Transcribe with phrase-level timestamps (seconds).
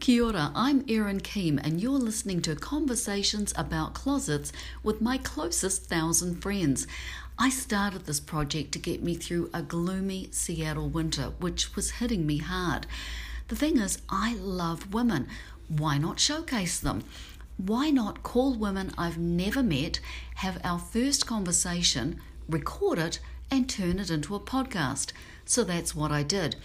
[0.00, 4.50] Kia ora, I'm Erin Keem, and you're listening to Conversations About Closets
[4.82, 6.86] with my closest thousand friends.
[7.38, 12.26] I started this project to get me through a gloomy Seattle winter, which was hitting
[12.26, 12.86] me hard.
[13.48, 15.28] The thing is, I love women.
[15.68, 17.04] Why not showcase them?
[17.58, 20.00] Why not call women I've never met,
[20.36, 23.20] have our first conversation, record it,
[23.50, 25.12] and turn it into a podcast?
[25.44, 26.56] So that's what I did.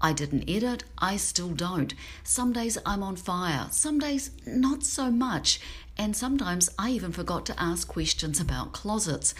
[0.00, 1.94] I didn't edit, I still don't.
[2.24, 5.60] Some days I'm on fire, some days not so much,
[5.98, 9.34] and sometimes I even forgot to ask questions about closets.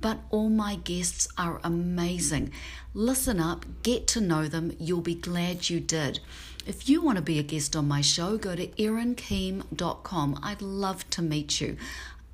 [0.00, 2.52] But all my guests are amazing.
[2.94, 6.20] Listen up, get to know them, you'll be glad you did.
[6.66, 10.40] If you want to be a guest on my show, go to erinkeem.com.
[10.42, 11.76] I'd love to meet you.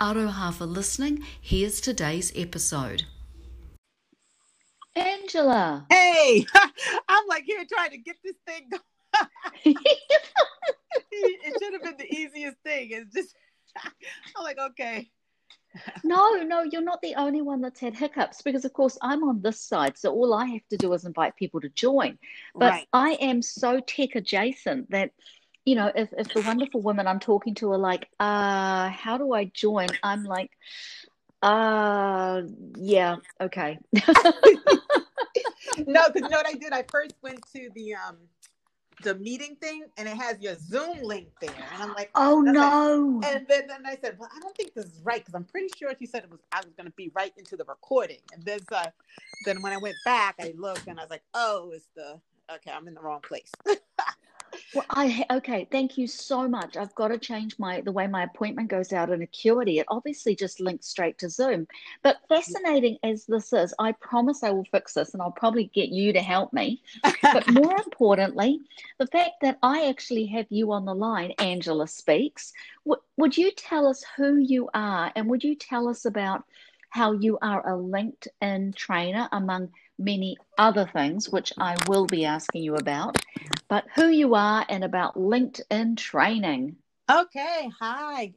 [0.00, 1.25] Aroha for listening.
[1.41, 3.05] Here's today's episode.
[5.34, 5.84] Angela.
[5.91, 6.47] Hey,
[7.09, 9.77] I'm like here trying to get this thing going.
[11.11, 12.88] it should have been the easiest thing.
[12.92, 13.34] It's just,
[14.36, 15.11] I'm like, okay.
[16.05, 19.42] no, no, you're not the only one that's had hiccups because, of course, I'm on
[19.42, 19.98] this side.
[19.98, 22.17] So all I have to do is invite people to join.
[22.55, 22.89] But right.
[22.92, 25.11] I am so tech adjacent that,
[25.64, 29.33] you know, if, if the wonderful women I'm talking to are like, uh, how do
[29.33, 29.89] I join?
[30.01, 30.53] I'm like,
[31.42, 32.42] uh,
[32.77, 33.78] yeah, okay.
[35.86, 36.72] no, because you know what I did?
[36.72, 38.16] I first went to the um
[39.02, 41.50] the meeting thing and it has your Zoom link there.
[41.74, 42.60] And I'm like, oh no.
[43.22, 45.44] Like, and then, then I said, well, I don't think this is right because I'm
[45.44, 48.20] pretty sure she said it was I was gonna be right into the recording.
[48.32, 48.86] And then uh
[49.44, 52.20] then when I went back, I looked and I was like, oh, it's the
[52.55, 53.50] okay, I'm in the wrong place.
[54.74, 55.69] Well, I okay.
[55.70, 56.77] Thank you so much.
[56.77, 59.78] I've got to change my the way my appointment goes out in Acuity.
[59.78, 61.66] It obviously just links straight to Zoom.
[62.02, 65.91] But fascinating as this is, I promise I will fix this, and I'll probably get
[65.91, 66.83] you to help me.
[67.22, 68.61] but more importantly,
[68.98, 72.52] the fact that I actually have you on the line, Angela speaks.
[72.84, 76.44] W- would you tell us who you are, and would you tell us about
[76.91, 82.62] how you are a LinkedIn trainer among many other things, which I will be asking
[82.62, 83.16] you about,
[83.68, 86.77] but who you are and about LinkedIn training.
[87.10, 87.70] Okay.
[87.80, 88.32] Hi,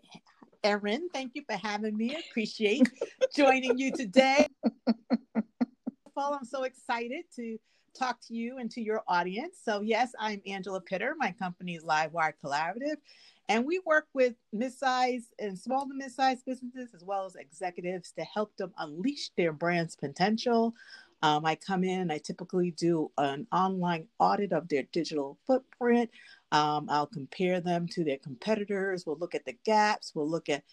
[0.64, 1.10] Erin.
[1.14, 2.18] Thank you for having me.
[2.30, 2.90] Appreciate
[3.36, 4.48] joining you today.
[6.16, 7.58] well, I'm so excited to
[7.98, 9.58] talk to you and to your audience.
[9.64, 11.16] So, yes, I'm Angela Pitter.
[11.18, 12.98] My company is Livewire Collaborative,
[13.50, 18.24] and we work with mid-sized and small to mid-sized businesses as well as executives to
[18.24, 20.76] help them unleash their brand's potential,
[21.24, 26.10] um, I come in, I typically do an online audit of their digital footprint.
[26.52, 29.06] Um, I'll compare them to their competitors.
[29.06, 30.12] We'll look at the gaps.
[30.14, 30.64] We'll look at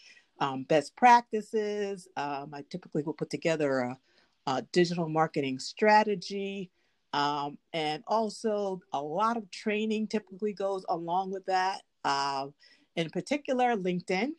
[0.40, 2.08] um, best practices.
[2.16, 3.98] Um, I typically will put together a,
[4.46, 6.70] a digital marketing strategy.
[7.14, 11.82] Um, and also, a lot of training typically goes along with that.
[12.04, 12.48] Uh,
[12.96, 14.32] in particular, LinkedIn,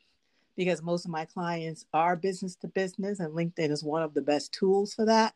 [0.56, 4.22] because most of my clients are business to business, and LinkedIn is one of the
[4.22, 5.34] best tools for that.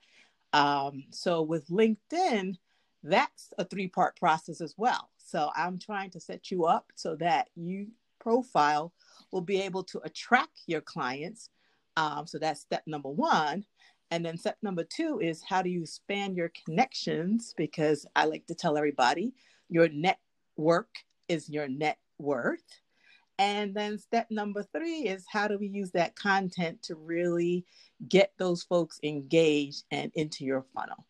[0.54, 2.56] Um, so with LinkedIn,
[3.04, 5.10] that's a three part process as well.
[5.18, 7.88] So I'm trying to set you up so that you
[8.20, 8.94] profile
[9.32, 11.50] will be able to attract your clients.
[11.98, 13.66] Um, so that's step number one.
[14.12, 17.54] And then step number two is how do you expand your connections?
[17.56, 19.34] Because I like to tell everybody
[19.70, 20.90] your network
[21.28, 22.64] is your net worth.
[23.40, 27.66] And then step number three is how do we use that content to really
[28.10, 31.06] get those folks engaged and into your funnel?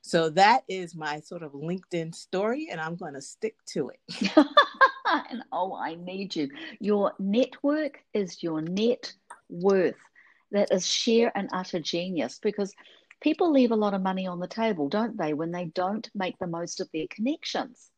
[0.00, 4.32] So that is my sort of LinkedIn story, and I'm going to stick to it.
[5.30, 6.48] and oh, I need you.
[6.80, 9.12] Your network is your net
[9.48, 9.94] worth.
[10.50, 12.74] That is sheer and utter genius because
[13.20, 16.38] people leave a lot of money on the table, don't they, when they don't make
[16.38, 17.90] the most of their connections?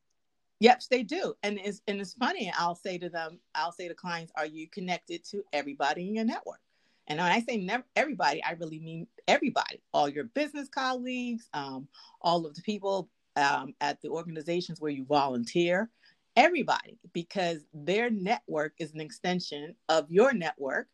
[0.60, 1.34] Yes, they do.
[1.42, 2.52] And it's and it's funny.
[2.56, 6.24] I'll say to them, I'll say to clients, are you connected to everybody in your
[6.24, 6.60] network?
[7.08, 11.88] And when I say never everybody, I really mean everybody, all your business colleagues, um,
[12.20, 15.90] all of the people um, at the organizations where you volunteer,
[16.36, 20.88] everybody, because their network is an extension of your network.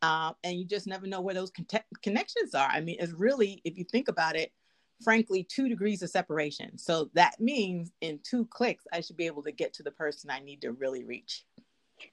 [0.00, 1.66] Um, and you just never know where those con-
[2.04, 2.68] connections are.
[2.70, 4.52] I mean, it's really, if you think about it,
[5.02, 6.78] frankly two degrees of separation.
[6.78, 10.30] So that means in two clicks, I should be able to get to the person
[10.30, 11.44] I need to really reach.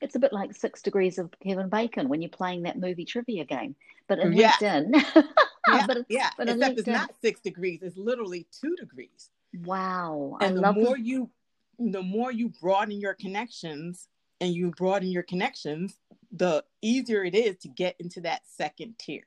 [0.02, 3.46] It's a bit like six degrees of Kevin Bacon when you're playing that movie trivia
[3.46, 3.76] game,
[4.08, 4.54] but in yeah.
[4.54, 5.06] LinkedIn.
[5.68, 6.30] yeah, but yeah.
[6.38, 6.78] But except LinkedIn...
[6.80, 9.30] it's not six degrees; it's literally two degrees.
[9.64, 10.38] Wow!
[10.42, 11.30] And I the more you,
[11.78, 14.08] the more you broaden your connections,
[14.42, 16.00] and you broaden your connections,
[16.32, 19.24] the easier it is to get into that second tier,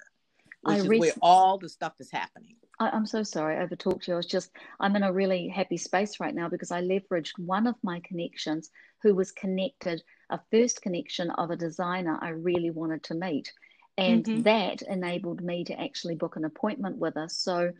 [0.63, 2.57] which I is where all the stuff is happening.
[2.81, 4.15] I, am so sorry I overtalked you.
[4.15, 7.67] I was just, I'm in a really happy space right now because I leveraged one
[7.67, 8.71] of my connections
[9.03, 13.53] who was connected, a first connection of a designer I really wanted to meet.
[13.97, 14.43] And mm-hmm.
[14.43, 17.29] that enabled me to actually book an appointment with her.
[17.29, 17.73] So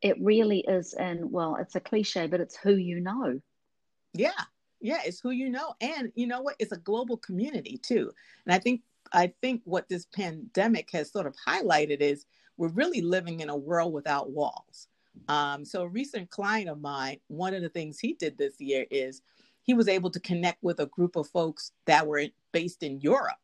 [0.00, 3.40] it really is, and well, it's a cliche, but it's who you know.
[4.14, 4.30] Yeah.
[4.80, 5.00] Yeah.
[5.04, 5.74] It's who you know.
[5.80, 6.56] And you know what?
[6.58, 8.10] It's a global community too.
[8.46, 8.80] And I think,
[9.12, 12.24] I think what this pandemic has sort of highlighted is
[12.56, 14.88] we're really living in a world without walls.
[15.28, 18.86] Um, so, a recent client of mine, one of the things he did this year
[18.90, 19.22] is
[19.62, 23.36] he was able to connect with a group of folks that were based in Europe.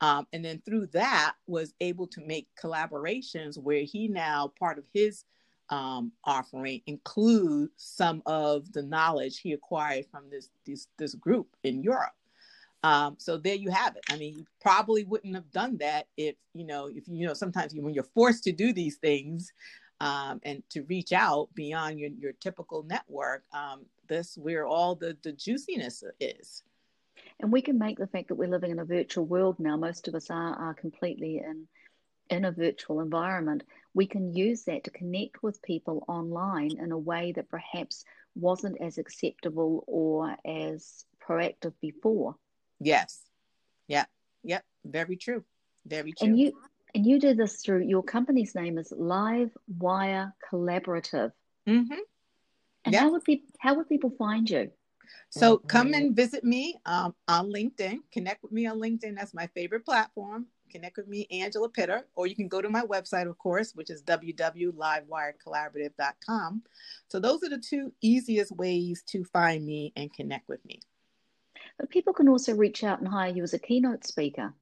[0.00, 4.84] Um, and then through that was able to make collaborations where he now part of
[4.92, 5.24] his
[5.70, 11.82] um, offering include some of the knowledge he acquired from this this, this group in
[11.82, 12.12] Europe.
[12.88, 14.04] Um, so there you have it.
[14.08, 17.74] I mean, you probably wouldn't have done that if you know if you know sometimes
[17.74, 19.52] when you're forced to do these things
[20.00, 23.44] um, and to reach out beyond your your typical network.
[23.52, 26.62] Um, this where all the the juiciness is.
[27.40, 29.76] And we can make the fact that we're living in a virtual world now.
[29.76, 31.68] Most of us are are completely in
[32.30, 33.64] in a virtual environment.
[33.92, 38.80] We can use that to connect with people online in a way that perhaps wasn't
[38.80, 42.34] as acceptable or as proactive before.
[42.80, 43.22] Yes.
[43.86, 44.04] Yeah.
[44.44, 44.64] Yep.
[44.84, 45.44] Very true.
[45.86, 46.28] Very true.
[46.28, 46.52] And you
[46.94, 51.32] and you do this through your company's name is Live Wire Collaborative.
[51.68, 52.00] Mm-hmm.
[52.84, 53.02] And yep.
[53.02, 54.70] how would people how would people find you?
[55.30, 57.98] So come and visit me um, on LinkedIn.
[58.12, 59.16] Connect with me on LinkedIn.
[59.16, 60.46] That's my favorite platform.
[60.70, 63.88] Connect with me, Angela Pitter, or you can go to my website, of course, which
[63.90, 66.62] is www.livewirecollaborative.com.
[67.08, 70.80] So those are the two easiest ways to find me and connect with me.
[71.78, 74.52] But people can also reach out and hire you as a keynote speaker.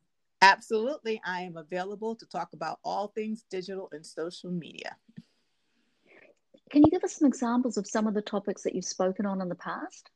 [0.42, 1.20] Absolutely.
[1.24, 4.96] I am available to talk about all things digital and social media.
[6.70, 9.40] Can you give us some examples of some of the topics that you've spoken on
[9.40, 10.10] in the past?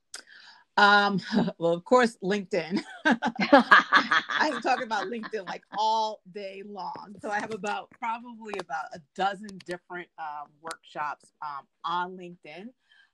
[0.76, 1.20] Um,
[1.58, 2.82] well, of course, LinkedIn.
[3.05, 7.14] I am talking about LinkedIn like all day long.
[7.20, 12.69] So I have about probably about a dozen different um, workshops um, on LinkedIn.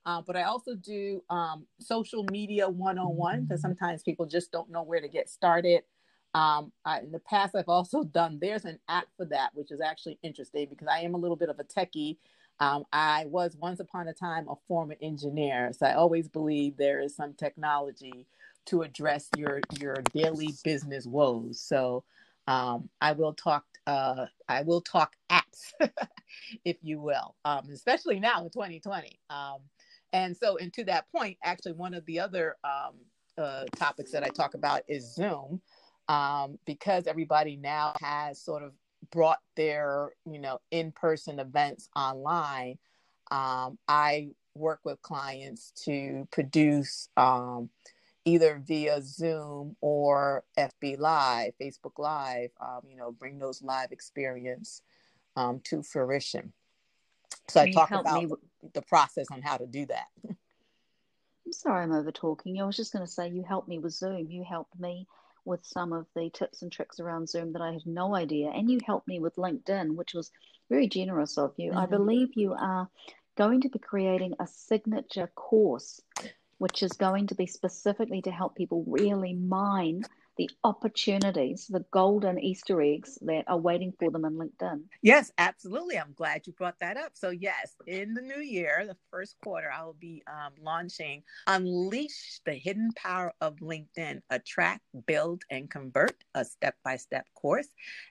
[0.06, 4.84] Uh, but I also do um, social media 101 because sometimes people just don't know
[4.84, 5.82] where to get started.
[6.32, 9.80] Um, I, in the past, I've also done, there's an app for that, which is
[9.80, 12.18] actually interesting because I am a little bit of a techie.
[12.60, 15.72] Um, I was once upon a time a former engineer.
[15.76, 18.26] So I always believe there is some technology
[18.66, 21.60] to address your, your daily business woes.
[21.60, 22.04] So
[22.46, 25.72] um, I will talk, uh, I will talk apps,
[26.64, 29.18] if you will, um, especially now in 2020.
[29.30, 29.58] Um,
[30.16, 32.94] and so, and to that point, actually, one of the other um,
[33.36, 35.60] uh, topics that I talk about is Zoom,
[36.08, 38.72] um, because everybody now has sort of
[39.10, 42.78] brought their, you know, in-person events online.
[43.30, 47.68] Um, I work with clients to produce um,
[48.24, 54.80] either via Zoom or FB Live, Facebook Live, um, you know, bring those live experience
[55.36, 56.54] um, to fruition.
[57.48, 58.30] So Can I talk about me?
[58.74, 60.06] the process on how to do that.
[61.46, 62.60] I'm sorry I'm over talking.
[62.60, 64.30] I was just going to say you helped me with Zoom.
[64.30, 65.06] You helped me
[65.44, 68.50] with some of the tips and tricks around Zoom that I had no idea.
[68.50, 70.32] And you helped me with LinkedIn, which was
[70.68, 71.70] very generous of you.
[71.70, 71.78] Mm-hmm.
[71.78, 72.88] I believe you are
[73.36, 76.00] going to be creating a signature course,
[76.58, 80.02] which is going to be specifically to help people really mine
[80.36, 84.82] the opportunities, the golden Easter eggs that are waiting for them in LinkedIn.
[85.02, 85.98] Yes, absolutely.
[85.98, 87.12] I'm glad you brought that up.
[87.14, 92.40] So, yes, in the new year, the first quarter, I will be um, launching Unleash
[92.44, 97.68] the Hidden Power of LinkedIn Attract, Build, and Convert, a step by step course.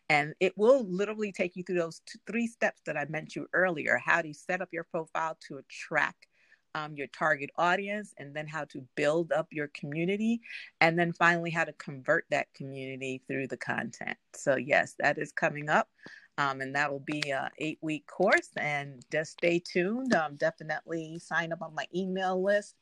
[0.09, 4.21] And it will literally take you through those three steps that I mentioned earlier how
[4.21, 6.27] do you set up your profile to attract
[6.75, 10.41] um, your target audience, and then how to build up your community,
[10.81, 14.17] and then finally how to convert that community through the content.
[14.35, 15.89] So, yes, that is coming up.
[16.37, 21.17] Um, and that will be a eight week course and just stay tuned um, definitely
[21.17, 22.75] sign up on my email list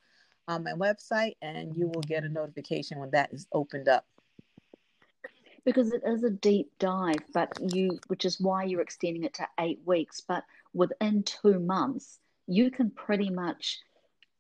[0.47, 4.07] on my website and you will get a notification when that is opened up
[5.65, 9.47] because it is a deep dive but you which is why you're extending it to
[9.59, 13.79] eight weeks but within two months you can pretty much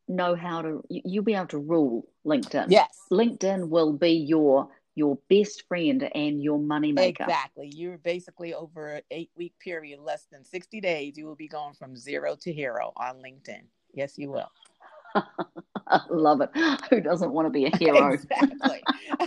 [0.07, 2.65] know how to you'll be able to rule linkedin.
[2.69, 2.99] Yes.
[3.11, 7.23] Linkedin will be your your best friend and your money maker.
[7.23, 7.71] Exactly.
[7.73, 11.73] You're basically over an eight week period less than 60 days you will be going
[11.73, 13.63] from zero to hero on linkedin.
[13.93, 14.51] Yes you will.
[16.09, 16.49] Love it.
[16.89, 18.13] Who doesn't want to be a hero?
[18.13, 18.83] Exactly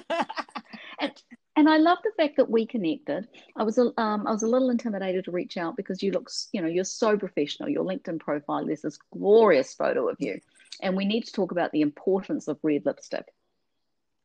[1.56, 3.28] and, I love the fact that we connected.
[3.56, 6.30] I was a, um, I was a little intimidated to reach out because you look,
[6.52, 7.68] you know, you're so professional.
[7.68, 10.40] Your LinkedIn profile, there's this glorious photo of you,
[10.82, 13.26] and we need to talk about the importance of red lipstick.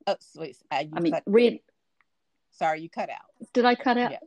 [0.07, 0.57] Oh, sweet.
[0.71, 1.59] Uh, I mean, cut, red.
[2.51, 3.51] Sorry, you cut out.
[3.53, 4.11] Did I cut out?
[4.11, 4.19] Yeah.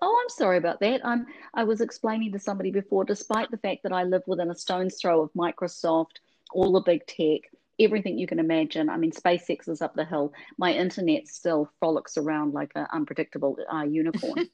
[0.00, 1.04] Oh, I'm sorry about that.
[1.04, 1.26] I'm.
[1.54, 5.00] I was explaining to somebody before, despite the fact that I live within a stone's
[5.00, 6.16] throw of Microsoft,
[6.52, 7.50] all the big tech
[7.80, 8.88] everything you can imagine.
[8.88, 10.32] I mean, SpaceX is up the hill.
[10.58, 14.48] My internet still frolics around like an unpredictable uh, unicorn.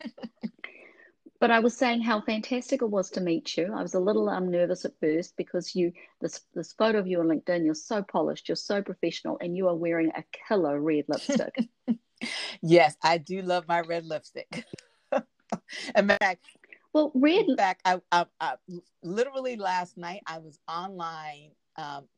[1.40, 3.72] but I was saying how fantastic it was to meet you.
[3.74, 7.20] I was a little um, nervous at first because you this this photo of you
[7.20, 7.64] on LinkedIn.
[7.64, 11.68] You're so polished, you're so professional, and you are wearing a killer red lipstick.
[12.62, 14.64] yes, I do love my red lipstick.
[15.12, 16.44] in fact,
[16.92, 17.46] well, red.
[17.48, 18.54] In fact, I, I, I
[19.02, 22.08] literally last night I was online um,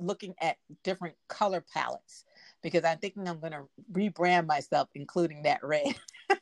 [0.00, 2.24] looking at different color palettes
[2.62, 5.94] because I'm thinking I'm going to rebrand myself, including that red.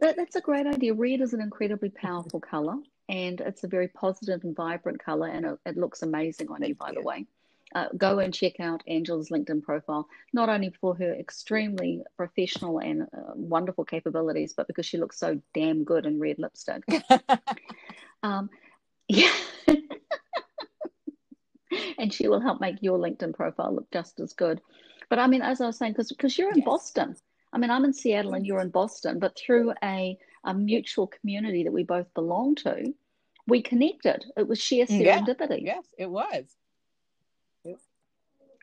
[0.00, 0.92] That's a great idea.
[0.94, 2.74] Red is an incredibly powerful color,
[3.08, 6.70] and it's a very positive and vibrant color, and it, it looks amazing on Thank
[6.70, 6.94] you, by you.
[6.94, 7.26] the way.
[7.74, 13.02] Uh, go and check out Angela's LinkedIn profile, not only for her extremely professional and
[13.02, 16.84] uh, wonderful capabilities, but because she looks so damn good in red lipstick.
[18.22, 18.48] um,
[19.08, 19.32] yeah
[21.98, 24.60] and she will help make your LinkedIn profile look just as good.
[25.08, 26.64] But I mean, as I was saying, because you're in yes.
[26.64, 27.16] Boston.
[27.52, 31.62] I mean, I'm in Seattle and you're in Boston, but through a, a mutual community
[31.64, 32.92] that we both belong to,
[33.46, 34.24] we connected.
[34.36, 35.62] It was sheer mm, serendipity.
[35.62, 35.74] Yeah.
[35.76, 36.44] Yes, it was.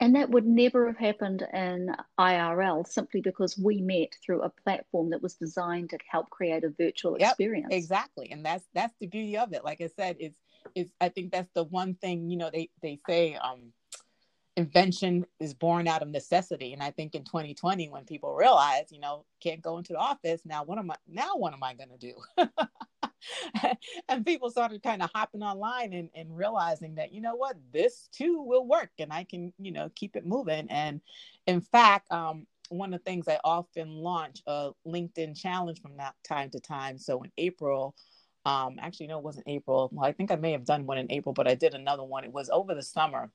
[0.02, 5.12] And that would never have happened in IRL simply because we met through a platform
[5.12, 7.68] that was designed to help create a virtual yep, experience.
[7.70, 8.32] Exactly.
[8.32, 9.64] And that's that's the beauty of it.
[9.64, 10.36] Like I said, it's
[10.76, 13.74] is I think that's the one thing, you know, they, they say um,
[14.58, 16.74] invention is born out of necessity.
[16.74, 20.42] And I think in 2020, when people realize, you know, can't go into the office,
[20.46, 22.14] now what am I now what am I gonna do?
[24.10, 28.10] and people started kind of hopping online and, and realizing that, you know what, this
[28.12, 30.70] too will work and I can, you know, keep it moving.
[30.70, 31.02] And
[31.48, 36.16] in fact, um, one of the things I often launch a LinkedIn challenge from that
[36.24, 36.98] time to time.
[36.98, 37.96] So in April,
[38.46, 39.90] um actually no it wasn't april.
[39.92, 42.24] Well i think i may have done one in april but i did another one.
[42.24, 43.32] It was over the summer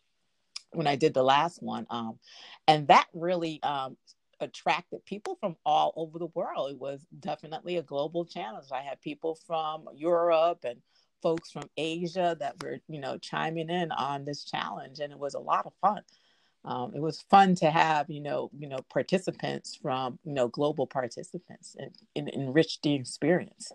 [0.73, 1.87] when i did the last one.
[1.91, 2.19] Um
[2.67, 3.97] and that really um
[4.41, 6.71] attracted people from all over the world.
[6.71, 8.67] It was definitely a global challenge.
[8.73, 10.81] I had people from europe and
[11.23, 15.35] folks from asia that were you know chiming in on this challenge and it was
[15.35, 16.03] a lot of fun.
[16.65, 20.87] Um, it was fun to have you know you know participants from you know global
[20.87, 23.73] participants and, and enrich the experience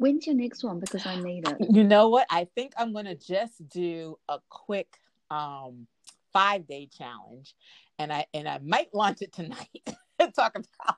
[0.00, 0.80] When's your next one?
[0.80, 1.58] Because I need it.
[1.70, 2.26] You know what?
[2.30, 4.88] I think I'm gonna just do a quick
[5.30, 5.86] um
[6.32, 7.54] five day challenge,
[7.98, 9.68] and I and I might launch it tonight.
[10.34, 10.96] talk about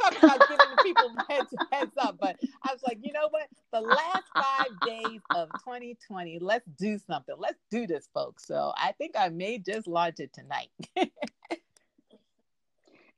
[0.00, 2.16] talk about giving people heads heads up.
[2.20, 3.48] But I was like, you know what?
[3.72, 7.34] The last five days of 2020, let's do something.
[7.36, 8.46] Let's do this, folks.
[8.46, 10.70] So I think I may just launch it tonight.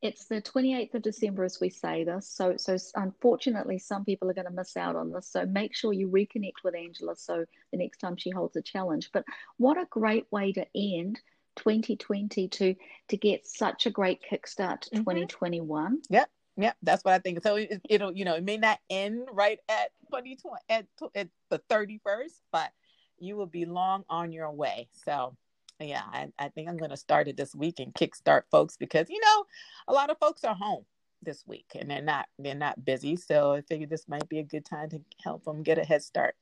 [0.04, 2.28] It's the 28th of December as we say this.
[2.28, 5.26] So, so unfortunately, some people are going to miss out on this.
[5.26, 9.08] So make sure you reconnect with Angela so the next time she holds a challenge.
[9.14, 9.25] But
[9.56, 11.20] what a great way to end
[11.56, 12.75] 2020 to
[13.08, 14.99] to get such a great kickstart to mm-hmm.
[14.99, 16.02] 2021.
[16.11, 16.30] Yep.
[16.58, 17.42] Yep, that's what I think.
[17.42, 21.58] So it, will you know, it may not end right at 2020 at, at the
[21.70, 22.70] 31st, but
[23.18, 24.88] you will be long on your way.
[24.92, 25.34] So
[25.81, 29.09] yeah, I, I think I'm going to start it this week and kickstart folks because
[29.11, 29.45] you know
[29.88, 30.85] a lot of folks are home
[31.23, 34.45] this week and they're not they're not busy, so I figured this might be a
[34.45, 36.37] good time to help them get a head start.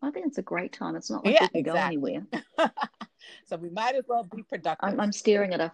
[0.00, 0.94] I think it's a great time.
[0.94, 2.02] It's not like yeah, we can exactly.
[2.02, 2.70] go anywhere.
[3.46, 4.88] so we might as well be productive.
[4.88, 5.72] I'm, I'm staring at a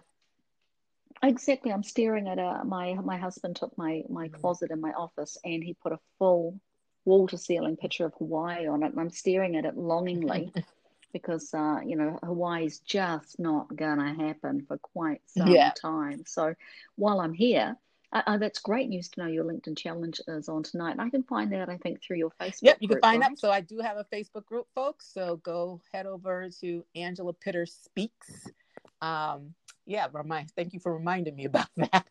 [1.21, 1.71] exactly.
[1.71, 4.41] I'm staring at a my my husband took my my mm-hmm.
[4.41, 6.59] closet in my office and he put a full
[7.05, 10.51] wall to ceiling picture of Hawaii on it, and I'm staring at it longingly.
[11.15, 15.71] because uh, you know Hawaii's just not gonna happen for quite some yeah.
[15.81, 16.23] time.
[16.25, 16.53] So
[16.97, 17.77] while I'm here,
[18.11, 20.91] uh, uh, that's great news to know your LinkedIn challenge is on tonight.
[20.91, 22.63] And I can find that I think through your Facebook.
[22.63, 23.39] Yep, you can find right?
[23.39, 25.09] So I do have a Facebook group, folks.
[25.13, 28.49] So go head over to Angela Pitter Speaks.
[29.01, 29.53] Um,
[29.85, 30.51] yeah, remind.
[30.51, 32.05] Thank you for reminding me about that.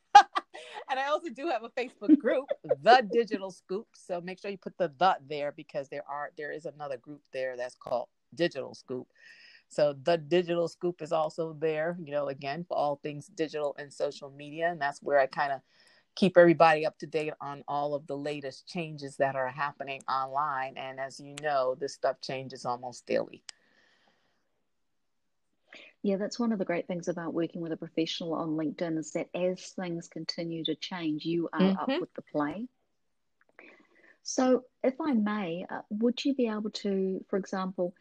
[0.88, 2.46] and I also do have a Facebook group,
[2.82, 3.88] The Digital Scoop.
[3.94, 7.20] So make sure you put the the there because there are there is another group
[7.34, 9.06] there that's called digital scoop.
[9.68, 13.92] So the digital scoop is also there, you know, again, for all things digital and
[13.92, 14.70] social media.
[14.70, 15.60] And that's where I kind of
[16.14, 20.74] keep everybody up to date on all of the latest changes that are happening online.
[20.76, 23.42] And as you know, this stuff changes almost daily.
[26.02, 29.12] Yeah, that's one of the great things about working with a professional on LinkedIn is
[29.12, 31.78] that as things continue to change, you are mm-hmm.
[31.78, 32.68] up with the play.
[34.22, 37.94] So, if I may, uh, would you be able to, for example,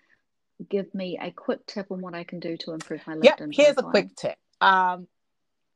[0.70, 3.24] give me a quick tip on what I can do to improve my LinkedIn?
[3.24, 3.90] Yep, here's profile?
[3.90, 4.38] a quick tip.
[4.62, 5.08] Um,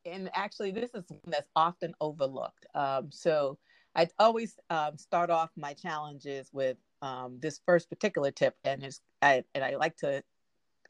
[0.06, 2.66] and actually, this is one that's often overlooked.
[2.76, 3.58] Um, so,
[3.96, 9.02] I always um, start off my challenges with um, this first particular tip, and it's
[9.22, 10.24] I, and I like to.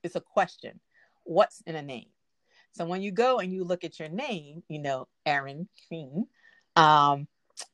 [0.04, 0.80] It's a question
[1.28, 2.08] what's in a name.
[2.74, 6.26] So when you go and you look at your name, you know, Erin King,
[6.76, 7.28] um,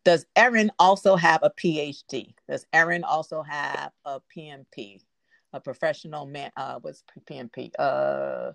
[0.05, 2.33] does Erin also have a PhD?
[2.49, 5.01] Does Erin also have a PMP,
[5.53, 6.51] a professional man?
[6.57, 7.71] Uh, what's PMP?
[7.77, 8.51] Uh,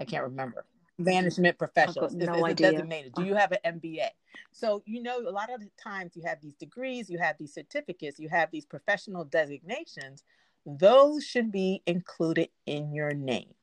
[0.00, 0.64] I can't remember.
[0.98, 2.10] Management professional.
[2.10, 2.72] No is, is idea.
[2.72, 3.14] designated?
[3.14, 4.08] Do you have an MBA?
[4.52, 7.54] So you know, a lot of the times you have these degrees, you have these
[7.54, 10.24] certificates, you have these professional designations.
[10.64, 13.54] Those should be included in your name.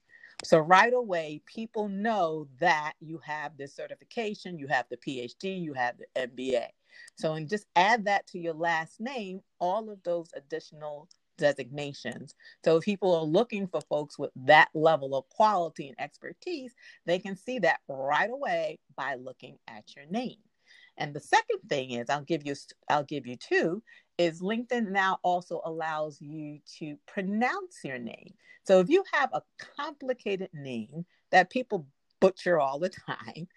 [0.43, 5.74] So right away, people know that you have this certification, you have the PhD, you
[5.74, 6.65] have the MBA.
[7.15, 11.09] So and just add that to your last name, all of those additional
[11.39, 12.36] designations.
[12.63, 17.19] So if people are looking for folks with that level of quality and expertise, they
[17.19, 20.38] can see that right away by looking at your name.
[20.98, 22.55] And the second thing is I'll give you
[22.89, 23.81] I'll give you two
[24.17, 28.34] is LinkedIn now also allows you to pronounce your name.
[28.65, 29.41] So if you have a
[29.77, 31.88] complicated name that people
[32.19, 33.48] butcher all the time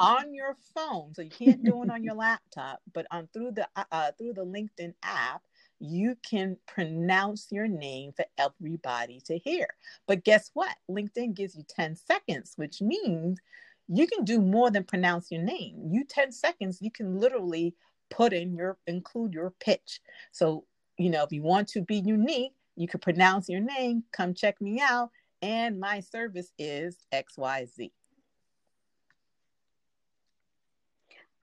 [0.00, 3.68] on your phone, so you can't do it on your laptop, but on through the
[3.76, 5.42] uh, uh, through the LinkedIn app,
[5.80, 9.66] you can pronounce your name for everybody to hear.
[10.06, 10.76] But guess what?
[10.90, 13.40] LinkedIn gives you 10 seconds, which means
[13.88, 15.88] you can do more than pronounce your name.
[15.90, 17.74] You 10 seconds, you can literally
[18.10, 20.00] put in your include your pitch.
[20.32, 20.64] So,
[20.98, 24.60] you know, if you want to be unique, you could pronounce your name, come check
[24.60, 25.10] me out,
[25.42, 27.90] and my service is XYZ.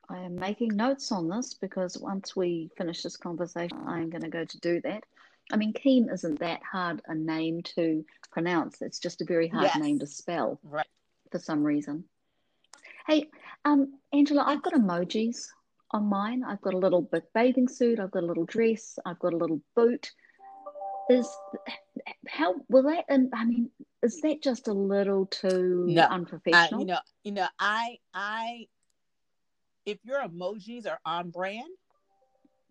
[0.09, 4.29] I am making notes on this because once we finish this conversation, I'm going to
[4.29, 5.03] go to do that.
[5.51, 8.81] I mean, Keem isn't that hard a name to pronounce.
[8.81, 9.77] It's just a very hard yes.
[9.77, 10.87] name to spell, right?
[11.31, 12.05] For some reason.
[13.05, 13.29] Hey,
[13.65, 15.47] um, Angela, I've got emojis
[15.91, 16.43] on mine.
[16.43, 19.61] I've got a little bathing suit, I've got a little dress, I've got a little
[19.75, 20.11] boot.
[21.09, 21.29] Is
[22.27, 23.05] how will that?
[23.07, 23.69] And I mean,
[24.03, 26.79] is that just a little too no, unprofessional?
[26.79, 28.67] I, you know, you know, I, I,
[29.87, 31.71] if your emojis are on brand,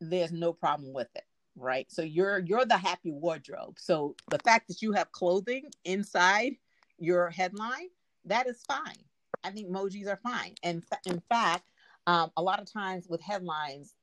[0.01, 1.25] there's no problem with it,
[1.57, 1.91] right?
[1.91, 3.79] So you're you're the happy wardrobe.
[3.79, 6.53] So the fact that you have clothing inside
[6.99, 7.89] your headline,
[8.27, 9.03] that is fine.
[9.43, 10.55] I think emojis are fine.
[10.63, 11.65] And in fact,
[12.07, 13.95] um, a lot of times with headlines,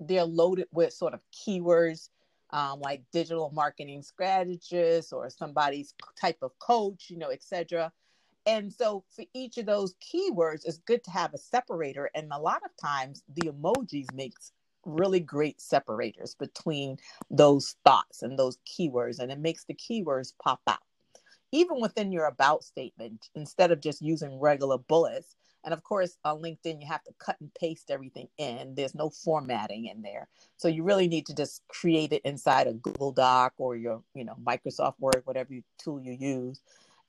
[0.00, 2.08] they're loaded with sort of keywords
[2.50, 7.92] um, like digital marketing strategist or somebody's type of coach, you know, etc.
[8.46, 12.10] And so for each of those keywords, it's good to have a separator.
[12.14, 14.52] And a lot of times the emojis makes
[14.84, 16.98] really great separators between
[17.30, 20.78] those thoughts and those keywords, and it makes the keywords pop out.
[21.52, 26.42] Even within your about statement, instead of just using regular bullets, and of course, on
[26.42, 28.74] LinkedIn, you have to cut and paste everything in.
[28.74, 30.28] There's no formatting in there.
[30.58, 34.24] So you really need to just create it inside a Google Doc or your, you
[34.24, 36.60] know, Microsoft Word, whatever tool you use,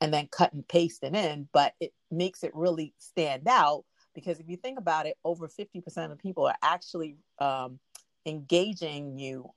[0.05, 1.49] and then cut and paste it in.
[1.51, 6.11] But it makes it really stand out because if you think about it, over 50%
[6.11, 7.79] of people are actually um,
[8.23, 9.49] engaging you,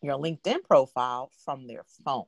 [0.00, 2.26] your LinkedIn profile from their phone.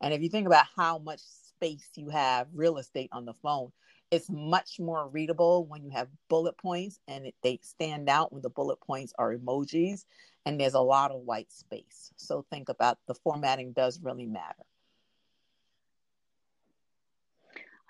[0.00, 3.70] And if you think about how much space you have real estate on the phone,
[4.10, 8.42] it's much more readable when you have bullet points and it, they stand out when
[8.42, 10.06] the bullet points are emojis
[10.44, 12.12] and there's a lot of white space.
[12.16, 14.64] So think about the formatting does really matter.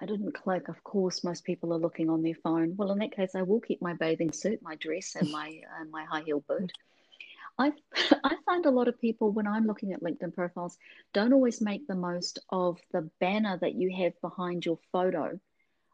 [0.01, 0.69] I didn't click.
[0.69, 2.75] Of course, most people are looking on their phone.
[2.77, 5.85] Well, in that case, I will keep my bathing suit, my dress, and my uh,
[5.91, 6.73] my high heel boot.
[7.59, 7.73] I
[8.25, 10.77] I find a lot of people when I'm looking at LinkedIn profiles
[11.15, 15.39] don't always make the most of the banner that you have behind your photo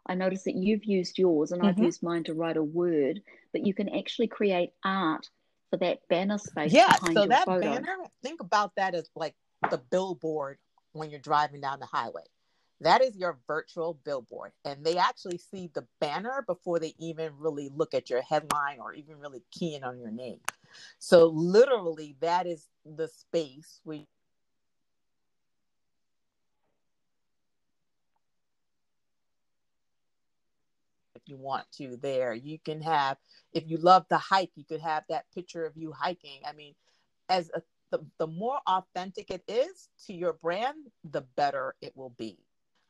[0.07, 1.69] I noticed that you've used yours and mm-hmm.
[1.69, 5.29] I've used mine to write a word, but you can actually create art
[5.71, 6.73] for that banner space.
[6.73, 7.61] Yeah, so that photo.
[7.61, 9.35] banner, think about that as like
[9.71, 10.59] the billboard
[10.93, 12.25] when you're driving down the highway.
[12.83, 14.53] That is your virtual billboard.
[14.65, 18.93] And they actually see the banner before they even really look at your headline or
[18.95, 20.41] even really key in on your name.
[20.99, 24.01] So, literally, that is the space where
[31.15, 32.35] if you want to there.
[32.35, 33.17] You can have,
[33.53, 36.41] if you love to hike, you could have that picture of you hiking.
[36.47, 36.75] I mean,
[37.29, 42.15] as a, the, the more authentic it is to your brand, the better it will
[42.19, 42.39] be.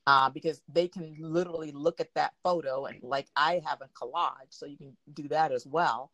[0.06, 4.50] Uh, because they can literally look at that photo and like I have a collage,
[4.50, 6.10] so you can do that as well.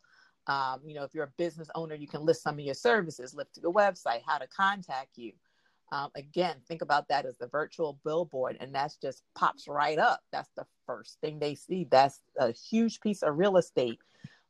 [0.47, 3.35] Um, you know, if you're a business owner, you can list some of your services,
[3.35, 5.33] list to the website, how to contact you.
[5.91, 10.21] Um, again, think about that as the virtual billboard, and that's just pops right up.
[10.31, 11.87] That's the first thing they see.
[11.89, 13.99] That's a huge piece of real estate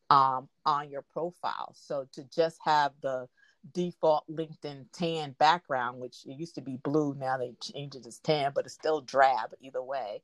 [0.10, 1.73] um, on your profile.
[1.75, 3.28] So to just have the
[3.74, 8.19] default LinkedIn tan background, which it used to be blue, now they changed it as
[8.19, 10.22] tan, but it's still drab either way.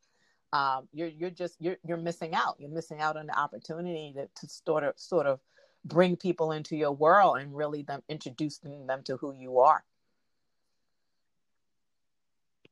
[0.54, 2.56] Um, you're you're just you're you're missing out.
[2.60, 5.39] You're missing out on the opportunity to, to sort of sort of
[5.84, 9.84] bring people into your world and really them introducing them to who you are.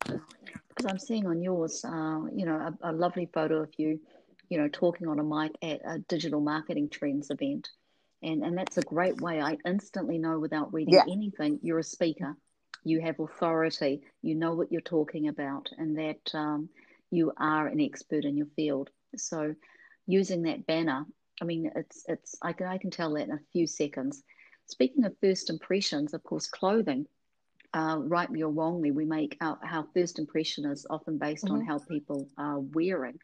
[0.06, 3.99] Because I'm seeing on yours, uh, you know, a, a lovely photo of you,
[4.49, 7.69] you know, talking on a mic at a digital marketing trends event
[8.24, 11.04] and and that's a great way i instantly know without reading yeah.
[11.10, 12.36] anything you're a speaker
[12.84, 16.70] you have authority you know what you're talking about and that um,
[17.12, 19.54] you are an expert in your field so
[20.06, 21.06] using that banner
[21.42, 24.24] i mean it's it's i can i can tell that in a few seconds
[24.66, 27.06] speaking of first impressions of course clothing
[27.74, 31.56] uh, rightly or wrongly, we make our, our first impression is often based mm-hmm.
[31.56, 33.18] on how people are wearing.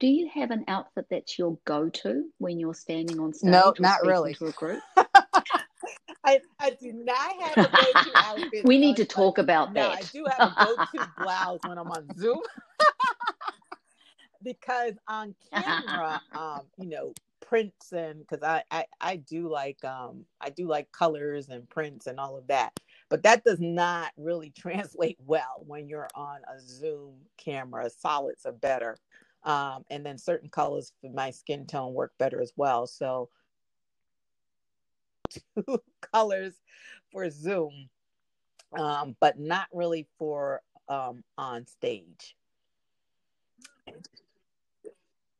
[0.00, 3.50] Do you have an outfit that's your go-to when you're standing on stage?
[3.50, 4.34] No, not really.
[4.34, 4.80] To a group.
[6.24, 8.64] I, I do not have a go-to outfit.
[8.64, 9.98] we need to talk about no, that.
[9.98, 12.40] I do have a go-to blouse when I'm on Zoom.
[14.42, 20.26] because on camera, um, you know, prints and because I, I I do like um
[20.40, 22.78] I do like colors and prints and all of that.
[23.08, 27.88] But that does not really translate well when you're on a Zoom camera.
[27.88, 28.98] Solids are better
[29.44, 32.86] um, and then certain colors for my skin tone work better as well.
[32.86, 33.28] So
[35.54, 36.54] two colors
[37.12, 37.88] for Zoom,
[38.78, 42.36] um, but not really for um, on stage.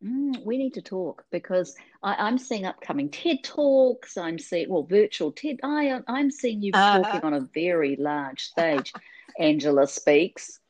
[0.05, 4.17] Mm, we need to talk because I, am seeing upcoming TED talks.
[4.17, 5.59] I'm seeing well virtual TED.
[5.65, 7.03] I I'm seeing you uh-huh.
[7.03, 8.93] talking on a very large stage.
[9.41, 10.61] Angela speaks.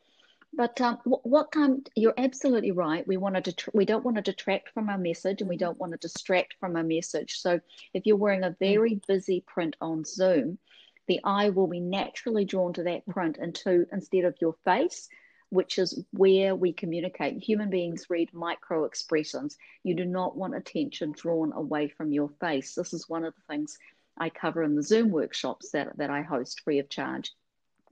[0.59, 1.89] But um, what kind?
[1.95, 3.07] You're absolutely right.
[3.07, 5.79] We want to det- we don't want to detract from our message, and we don't
[5.79, 7.39] want to distract from our message.
[7.39, 7.61] So
[7.95, 10.59] if you're wearing a very busy print on Zoom,
[11.07, 15.09] the eye will be naturally drawn to that print into instead of your face,
[15.51, 17.41] which is where we communicate.
[17.41, 19.57] Human beings read micro expressions.
[19.85, 22.75] You do not want attention drawn away from your face.
[22.75, 23.79] This is one of the things
[24.19, 27.33] I cover in the Zoom workshops that, that I host free of charge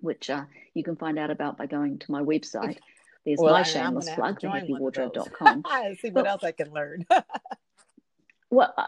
[0.00, 2.78] which uh, you can find out about by going to my website.
[3.24, 5.62] There's well, my shameless plug, happywardrobe.com.
[5.66, 7.04] I see what else I can learn.
[8.50, 8.86] well, uh,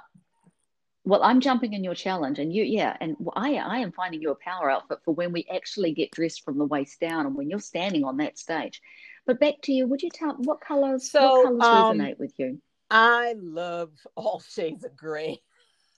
[1.04, 4.30] well, I'm jumping in your challenge, and you, yeah, and I, I am finding you
[4.30, 7.48] a power outfit for when we actually get dressed from the waist down, and when
[7.48, 8.82] you're standing on that stage.
[9.26, 11.10] But back to you, would you tell what colors?
[11.10, 12.60] So, what colors um, resonate with you?
[12.90, 15.40] I love all shades of gray.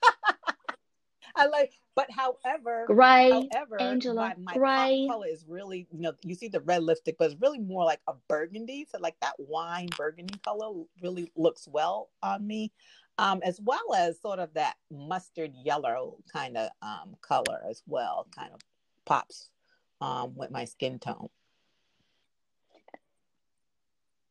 [1.37, 6.12] I like, but however, gray, however, Angela, my, my gray color is really, you know,
[6.22, 8.87] you see the red lipstick, but it's really more like a burgundy.
[8.90, 12.72] So like that wine burgundy color really looks well on me.
[13.18, 18.26] Um, as well as sort of that mustard yellow kind of um, color as well,
[18.35, 18.61] kind of
[19.05, 19.50] pops
[20.00, 21.29] um, with my skin tone.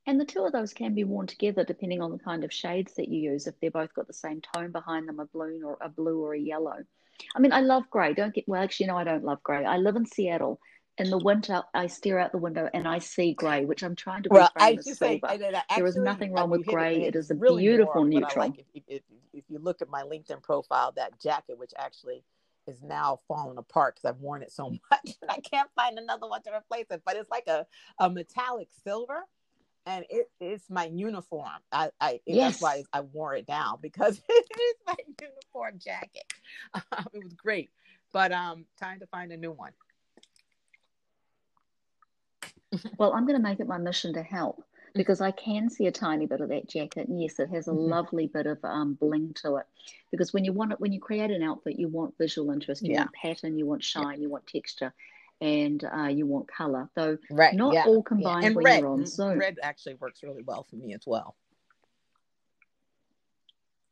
[0.07, 2.95] And the two of those can be worn together depending on the kind of shades
[2.95, 3.45] that you use.
[3.45, 6.33] If they're both got the same tone behind them, a blue or a blue or
[6.33, 6.77] a yellow.
[7.35, 8.13] I mean, I love grey.
[8.13, 8.61] Don't get well.
[8.61, 9.65] Actually, no, I don't love grey.
[9.65, 10.59] I live in Seattle.
[10.97, 14.23] In the winter, I stare out the window and I see grey, which I'm trying
[14.23, 17.03] to well, I just say, I, I, actually, there is nothing wrong with grey.
[17.03, 18.47] It, it is a really beautiful neutral.
[18.47, 19.01] Like if, if,
[19.31, 22.25] if you look at my LinkedIn profile, that jacket, which actually
[22.67, 26.27] is now falling apart because I've worn it so much and I can't find another
[26.27, 27.01] one to replace it.
[27.05, 27.65] But it's like a,
[27.97, 29.23] a metallic silver
[29.85, 31.49] and it is my uniform.
[31.71, 32.53] I, I yes.
[32.53, 36.25] that's why I wore it down because it is my uniform jacket.
[36.73, 37.69] Um, it was great,
[38.11, 39.71] but um, time to find a new one.
[42.97, 44.63] well, I'm going to make it my mission to help
[44.93, 47.07] because I can see a tiny bit of that jacket.
[47.07, 47.91] And yes, it has a mm-hmm.
[47.91, 49.65] lovely bit of um, bling to it.
[50.11, 52.93] Because when you want it, when you create an outfit, you want visual interest, you
[52.93, 53.01] yeah.
[53.01, 54.21] want pattern, you want shine, yeah.
[54.21, 54.93] you want texture
[55.41, 56.89] and uh, you want color.
[56.95, 58.47] Though right, not yeah, all combined yeah.
[58.47, 59.39] and when red, you're on Zoom.
[59.39, 61.35] Red actually works really well for me as well.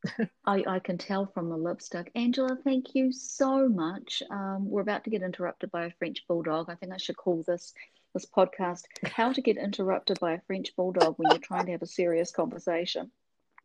[0.44, 2.10] I, I can tell from the lipstick.
[2.14, 4.22] Angela, thank you so much.
[4.30, 6.70] Um, we're about to get interrupted by a French bulldog.
[6.70, 7.72] I think I should call this
[8.14, 11.82] this podcast "How to Get Interrupted by a French Bulldog When You're Trying to Have
[11.82, 13.10] a Serious Conversation."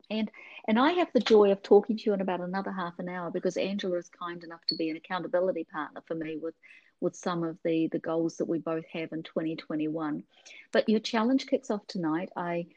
[0.10, 0.30] And
[0.68, 3.32] and I have the joy of talking to you in about another half an hour
[3.32, 6.56] because Angela is kind enough to be an accountability partner for me with
[7.04, 10.24] with some of the the goals that we both have in 2021.
[10.72, 12.30] But your challenge kicks off tonight.
[12.36, 12.68] I,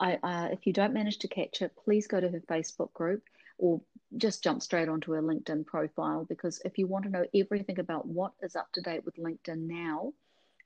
[0.00, 3.22] I uh, if you don't manage to catch it, please go to her Facebook group
[3.58, 3.80] or
[4.16, 8.06] just jump straight onto her LinkedIn profile because if you want to know everything about
[8.06, 10.12] what is up to date with LinkedIn now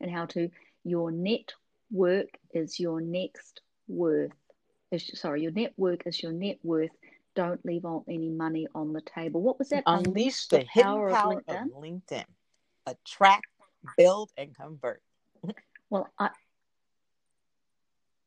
[0.01, 0.49] and how to
[0.85, 4.33] your network is your next worth.
[4.91, 6.91] Is, sorry, your network is your net worth.
[7.35, 9.41] Don't leave all, any money on the table.
[9.41, 9.85] What was that?
[9.87, 11.63] Unleash, Unleash the, the power, power of, LinkedIn?
[11.63, 12.25] of LinkedIn.
[12.87, 13.47] Attract,
[13.97, 15.03] build, and convert.
[15.91, 16.31] well, I,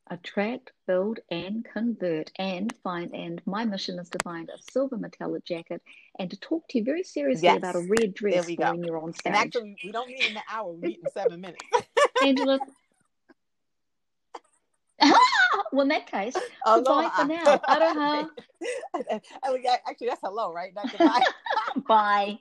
[0.09, 3.13] attract, build, and convert, and find.
[3.13, 5.81] And my mission is to find a silver metallic jacket
[6.19, 7.57] and to talk to you very seriously yes.
[7.57, 9.25] about a red dress when you're on stage.
[9.25, 11.63] And actually, we don't meet in an hour; we meet in seven minutes.
[12.23, 12.59] Angela.
[15.71, 17.57] well, in that case, goodbye for now.
[17.67, 18.29] Aroha.
[19.87, 20.73] Actually, that's hello, right?
[20.73, 21.23] Not goodbye.
[21.87, 22.39] Bye.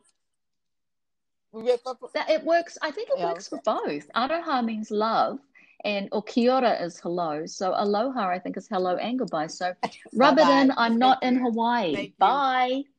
[2.15, 2.79] That, it works.
[2.83, 4.11] I think it yeah, works for both.
[4.15, 5.39] Aroha means love,
[5.85, 7.47] and or is hello.
[7.47, 9.49] So aloha, I think, is hello and goodbye.
[9.49, 9.75] So
[10.15, 10.73] rub it in.
[10.77, 12.13] I'm not in Hawaii.
[12.19, 12.85] Bye.